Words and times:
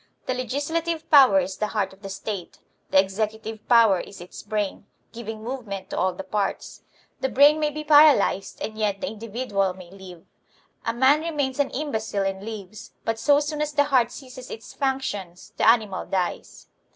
The 0.25 0.33
legislative 0.33 1.07
power 1.11 1.39
is 1.41 1.57
the 1.57 1.67
heart 1.67 1.93
of 1.93 2.01
the 2.01 2.09
State; 2.09 2.57
the 2.89 2.99
executive 2.99 3.67
power 3.69 3.99
is 3.99 4.19
its 4.19 4.41
brain, 4.41 4.87
giving 5.11 5.43
movement 5.43 5.91
to 5.91 5.97
all 5.99 6.11
the 6.11 6.23
parts. 6.23 6.81
The 7.19 7.29
brain 7.29 7.59
may 7.59 7.69
be 7.69 7.83
paralyzed 7.83 8.59
and 8.63 8.75
yet 8.79 8.99
the 8.99 9.05
individ 9.05 9.51
ual 9.51 9.77
may 9.77 9.91
live. 9.91 10.25
A 10.87 10.93
man 10.95 11.21
remains 11.21 11.59
an 11.59 11.69
imbecile 11.69 12.23
and 12.23 12.43
lives; 12.43 12.93
but 13.05 13.19
so 13.19 13.39
soon 13.39 13.61
as 13.61 13.73
the 13.73 13.83
heart 13.83 14.11
ceases 14.11 14.49
its 14.49 14.73
functions, 14.73 15.53
the 15.57 15.67
animal 15.69 16.07
dies. 16.07 16.65